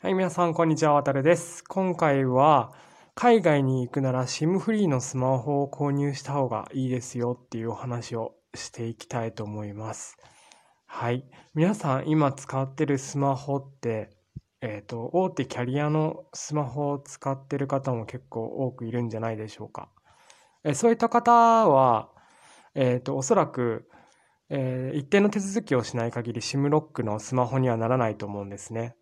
[0.00, 0.92] はい、皆さん、こんにちは。
[0.92, 1.64] わたるです。
[1.64, 2.72] 今回は、
[3.16, 10.16] 海外に行くなら SIM フリーのスマホを購入した方がいいですよっていうお話をしていきたいと思います。
[10.86, 11.24] はい。
[11.52, 14.10] 皆さん、今使ってるスマホって、
[14.60, 19.88] えっと、大手キャリアのスマホを使ってる方も結構多くいるんじゃないでしょうか。
[20.62, 22.08] えそういった方は、
[22.76, 23.90] えっと、おそらく、
[24.48, 28.94] えー一定の手続きをしない限り SIM ロックのスマホにはならないと思うんですね。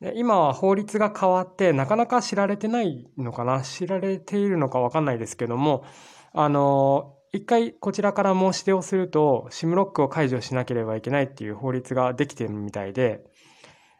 [0.00, 3.62] で今は法律が変わってなかなか知られてないのかな？
[3.62, 5.84] 知られているのかわかんないですけども
[6.32, 13.24] あの一回こちらから申し出をすると SIM ロックを解除しなければいけないっていう法律ができてるみたいで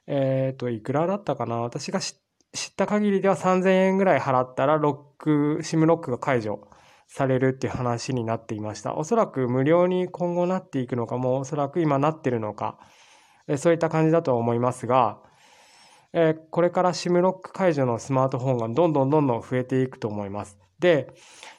[0.06, 1.56] えっといくらだったかな？
[1.56, 2.14] 私が知っ
[2.76, 6.68] た限りでは3000円ぐらい払ったらロック SIM ロックが解除
[7.08, 8.94] されるっていう話になっていました。
[8.94, 12.78] おそらく無料に今後なっていくのかもおそらく今なってるのか
[13.56, 15.18] そういった感じだとは思いますが
[16.12, 20.58] えーこれから SIM ロック解除のスマートフォンがどんどんどんどん増えていくと思います。
[20.78, 21.12] で、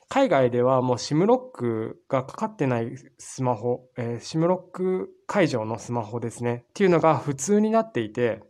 [0.08, 8.42] 海外ではもう SIM ロックがかかってないスマホ、えー SIM ロック解除のスマホですね、っていうのが普通になっていて、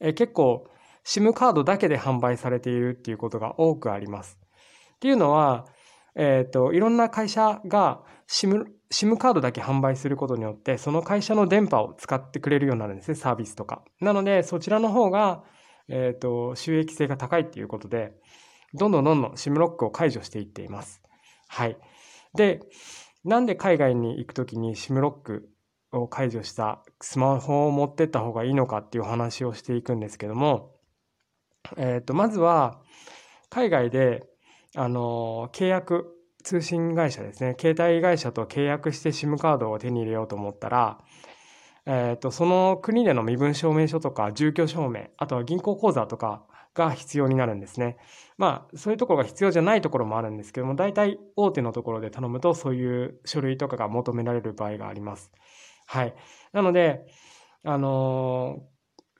[0.00, 0.68] えー結構
[1.04, 4.38] SIM カードだけで販売されているっていうことが多くあります。
[4.96, 5.64] っていうのは、
[6.14, 13.82] えっと、いろんな会社が SIM, SIM カードだけ販売することによって、その会社の電波を使ってくれるようになるんですね、サービスとか。
[14.00, 15.44] なので、そちらの方が、
[15.88, 18.12] えっと、収益性が高いっていうことで、
[18.74, 21.02] どんどんどんどん SIM ロックを解除していっています。
[21.48, 21.76] はい。
[22.34, 22.60] で、
[23.24, 25.50] なんで海外に行くときに SIM ロック
[25.92, 30.74] を解除したスマホを持ってった方がいいのかっていう話をしていくんですけども、
[31.76, 32.80] えっと、まずは、
[33.50, 34.22] 海外で、
[34.76, 40.98] あの、契約、通信会社ですね、携帯会社と契約して SIM カードを手に入れようと思ったら、
[41.86, 47.96] えっと、その国での身分証明書とか住居証明、あとは銀行口座とかが必要になるんですね。
[48.36, 55.32] まあ、そういうところが必要じゃないところもあるんですけども、大体大手のところで頼むとそういう書類とかが求められる場合があります。
[55.86, 56.14] はい。
[56.52, 57.06] なので、
[57.64, 58.60] あの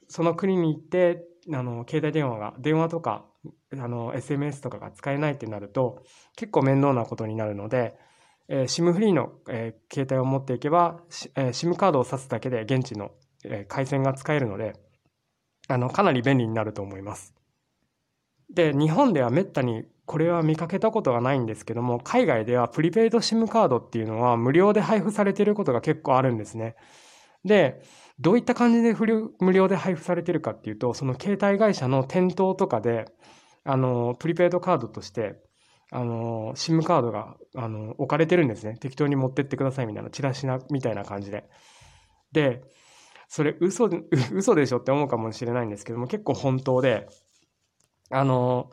[0.08, 3.24] その国に行って、あの、携帯電話が、電話とか、
[3.72, 6.02] あの、SMS とかが使えないってなると、
[6.36, 7.98] 結構面倒なことになるので、
[8.48, 11.00] えー SIM フリーの、えー携帯を持っていけば、
[11.36, 13.10] えー SIM カードを挿すだけで現地の、
[13.44, 14.74] えー回線が使えるので、
[15.68, 17.34] あの、かなり便利になると思います。
[18.50, 26.76] で、日本ではめったにこれは見かけたことがないんですけども、海外ではプリペイド SIM カードっていうのは無料で配布されていることが結構あるんですね。
[27.44, 27.82] で、
[28.18, 33.04] どういった感じで無料無料で配布されてるかっていうと、その携帯会社の店頭とかで、
[33.70, 35.42] あの、プリペイドカードとして、
[35.90, 38.78] あの、SIM カードが、あの、置かれてるんですね。
[38.80, 41.44] 適当に持ってってくださいみたいな、チラシな、みたいな感じで。
[42.32, 42.62] で、
[43.28, 44.00] それ嘘で、
[44.32, 47.08] 嘘でしょって思うかもしれないんですけども、結構本当で、
[48.08, 48.70] あの、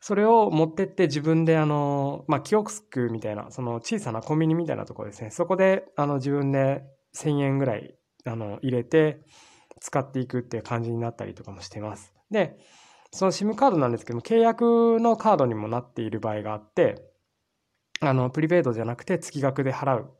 [0.00, 5.30] それを持ってって自分であの、まあ、キオスクみたいな、その小さなコンビニみたいなところですね。
[5.30, 6.82] そこであの自分で
[7.14, 7.94] 1000円ぐらい
[8.24, 9.20] あの入れて
[9.80, 12.14] 使っていくっていう感じになったりとかもしてます。
[12.30, 12.58] で、
[13.10, 17.02] その SIM カードなんですけども、契約のカードにもなっている場合があって、
[18.00, 20.10] あの、プリペイドじゃなくて月額で払う、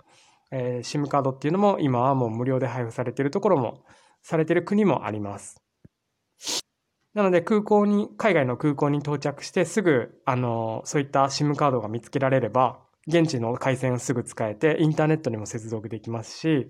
[0.50, 3.84] えー SIM カードっていうのも今はもう無料で配布されているところも、
[4.22, 5.62] されている国もあります。
[7.14, 16.68] なので空港に、海外の空港に到着してすぐ、あの、そういった SIM カードが見つけられれば、現地の回線をすぐ使えて、インターネットにも接続できますし、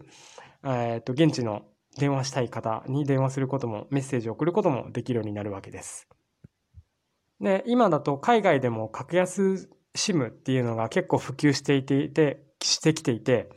[0.64, 1.62] えっと、現地の
[1.96, 6.08] 電話したい方に電話することも、メッセージを送ることもできるようになるわけです。
[7.40, 13.50] で、今だと海外でも格安 SIM っていうのが結構普及していていて、してきていて、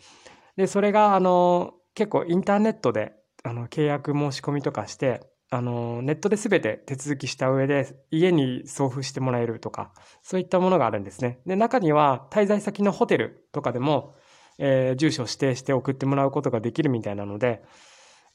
[0.55, 9.91] で、それが、あの、結構インターネットで、あの、契約申し込みとかして、あの、ネットで全て手続きした上で、家に送付してもらえるとか、
[10.21, 11.41] そういったものがあるんですね。
[11.45, 14.15] で、中には、滞在先のホテルとかでも、
[14.57, 17.63] えー住所を指定して送ってもらうことができるみたいなので、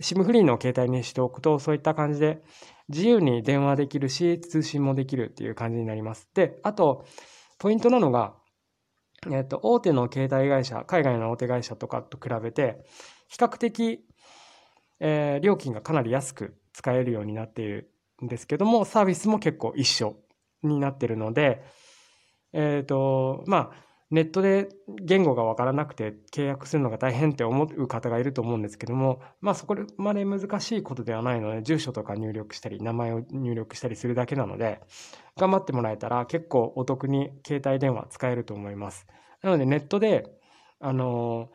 [0.00, 2.42] SIM フリーの携帯にしておくと、そういった感じで、
[2.88, 6.28] 自由に電話できるし、通信もできるっていう感じになります。
[6.34, 7.04] で、あと、
[7.58, 8.34] ポイントなのが、
[9.30, 12.84] えっと、大手の携帯会社、海外の大手会社とかと比べて、
[13.28, 14.04] 比較的、
[15.00, 17.90] えー料金がかなり安く使えるようになっている
[18.22, 20.16] んですけども、サービスも結構一緒
[20.62, 21.62] になっているので、
[22.52, 24.68] えっと、まあ、ネットで
[25.02, 34.80] 言語がわからなくて契約するのが大変って思う方がいると思うんですけども、まあそこまで難しいことではないので、住所とか入力したり、名前を入力したりするだけなので、
[35.36, 39.06] 頑張ってもらえたら結構お得に携帯電話使えると思います。
[39.42, 40.30] なのでネットで、
[40.78, 41.50] あの、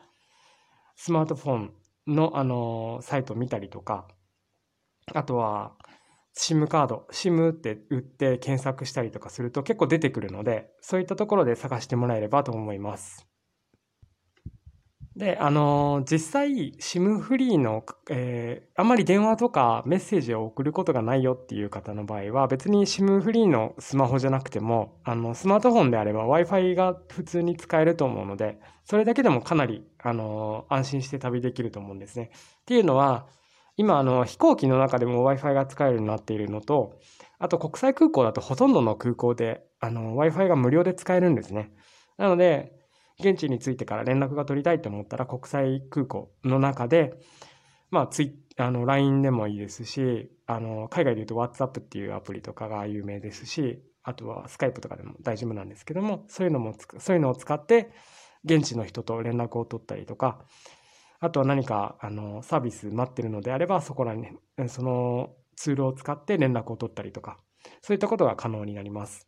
[0.95, 1.73] スマートフォン
[2.07, 4.07] の、あの、サイトを見たりとか、
[5.13, 5.73] あとは、
[6.35, 13.27] SIM カード、SIM って打って検索したりとかすると結構出てくるので、そういったところで探してもらえればと思います。
[15.15, 32.31] で、あのー、実際 SIM フリーの、えー、あんまり電話とかメッセージを送ることがないよっていう方の場合は、別に SIM フリーのスマホじゃなくても、あの、スマートフォンであれば Wi-Fi が普通に使えると思うので、それだけでもかなり、あのー、安心して旅できると思うんですね。
[32.33, 33.27] っていうのは、
[33.81, 36.99] 今、あの、飛行機の中でも Wi-Fi が使えるようになっているのと、
[37.39, 41.73] あと国際空港だとほとんどの空港で、あの、Wi-Fi が無料で使えるんですね。
[42.17, 42.73] なので、
[43.19, 47.15] 現地に着いてから連絡が取りたいと思ったら国際空港の中で、
[47.89, 57.91] まあ、ツイあの LINE でもいいですし、あの、海外で言うと WhatsApp っていうアプリとかが有名ですし、あとは Skype とかでも大丈夫なんですけども、そういうのも、そういうのを使って、
[58.43, 60.45] 現地の人と連絡を取ったりとか、
[61.21, 64.27] あとは何かあのサービス待ってるのであれば、そこらに、
[64.67, 67.37] そのツールを使って連絡を取ったりとか、
[67.81, 69.27] そういったことが可能になります。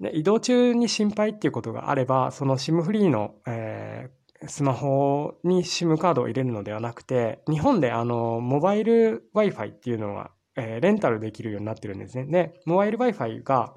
[0.00, 12.24] で移動中に心配っていうことがあれば、その SIM フリーの、えー、スマホに SIM カードを入れるのではなくて、日本であのモバイル Wi-Fi っていうのが、えー、レンタルできるようになってるんですね。
[12.24, 13.74] で、モバイル Wi-Fi が、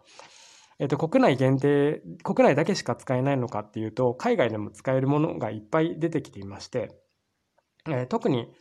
[0.82, 6.90] えっと、国内限定、国内だけしか使えないのかっていうと、海外でも使えるものがいっぱい出てきていまして、
[7.88, 8.52] えー、特に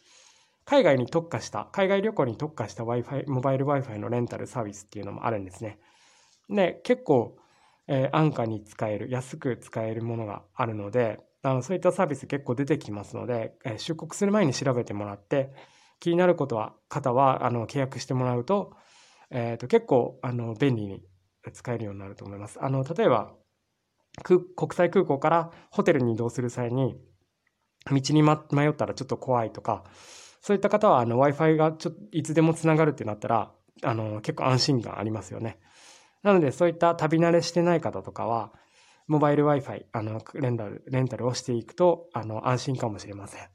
[0.66, 5.78] 海外に特化した、海外旅行に特化した Wi-Fi、モバイル Wi-Fi のレンタルサービスっていうのもあるんですね。
[6.50, 7.38] で、結構、
[7.88, 15.54] えー、安価に使える、安く使えるものがあるので、あのそういったサービス結構出てきますので、えー、出国する前に調べてもらって、
[16.00, 18.74] 気になることは、方はあの契約してもらうと、
[19.30, 21.02] えーと結構あの便利に
[21.52, 22.58] 使えるようになると思います。
[22.62, 23.34] あの、例えば、
[24.24, 26.96] 国際空港からホテルに移動する際に、
[27.90, 29.84] 道に迷ったらちょっと怖いとか、
[30.42, 33.52] そういった方はあの Wi-Fi がちょいつでもつながるってなったら、
[33.82, 35.58] あの、結構安心感ありますよね。
[36.22, 38.52] なので、そういった旅慣れしてない方とかは、
[39.06, 43.48] モバイル Wi-Fi、あの、レンタル、レンタルをしていくと、あの、安心かもしれません。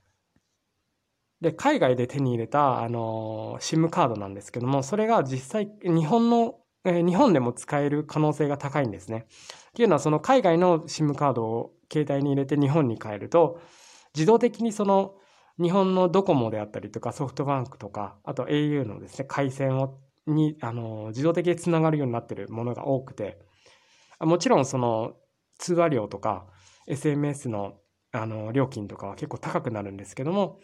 [1.42, 6.56] で、海外で手に入れた、あの、SIM カードなんですけども、それが実際、日本の
[6.86, 9.26] え日本でも使える可能性が高いんですね。
[9.70, 13.60] っていうのはその海外の SIM カードを携帯に入れて日本に変えると
[14.14, 15.16] 自動的にその
[15.62, 19.98] 日本のドコモであったりとかソフトバンクとかあと au のですね回線を
[20.28, 23.40] にあの自動的につながるようになってるものが多くて
[24.20, 25.14] もちろんその
[25.58, 26.46] 通話料とか
[26.88, 27.76] SMS の
[28.12, 30.60] あの料金とかは結構高くなるんですけども、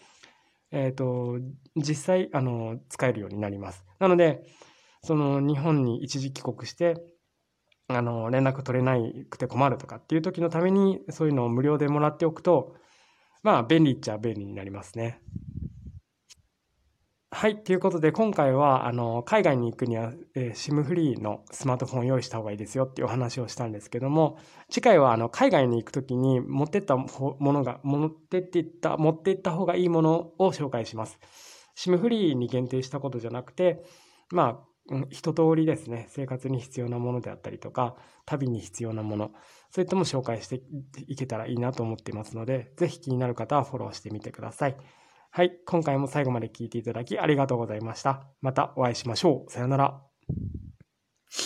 [0.71, 1.37] えっ、ー、と
[1.75, 3.83] 実際あの使えるようになります。
[3.99, 4.45] なので
[5.03, 6.95] その日本に一時帰国して、
[7.87, 8.95] あの、連絡取れな
[9.29, 12.75] くて困るとかっていう時のために、そういうのを無料でもらっておくと、
[13.43, 15.21] まあ、便利っちゃ便利になりますね。
[17.33, 17.63] はい。
[17.63, 24.37] ということで、今回は、あの、海外に行くには、えー、SIM フリーのスマートフォンを用意した方がいいですよっていうお話をしたんですけども、
[24.69, 27.07] 次回は、あの、海外に行くときに持ってったも
[27.39, 31.19] のが、持ってっていった、持っていった方がいいものを紹介します。
[31.77, 33.81] SIM フリーに限定したことじゃなくて、
[34.29, 34.70] まあ、
[35.09, 37.95] 一通りですね、生活に必要なものであったりとか、
[38.25, 39.31] 旅に必要なもの、
[39.69, 40.61] そういったも紹介して
[41.07, 44.77] いけたらいいなと思っていますので、ぜひ気になる方はフォローしてみてください。
[45.29, 48.27] はい、今回も最後まで聞いていただきありがとうございました。
[48.41, 49.51] またお会いしましょう。
[49.51, 50.01] さようなら。